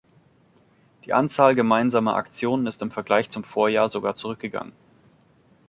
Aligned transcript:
Die 1.05 1.13
Anzahl 1.13 1.53
gemeinsamer 1.53 2.15
Aktionen 2.15 2.65
ist 2.65 2.81
im 2.81 2.89
Vergleich 2.89 3.29
zum 3.29 3.43
Vorjahr 3.43 3.87
sogar 3.87 4.15
zurückgegangen. 4.15 4.73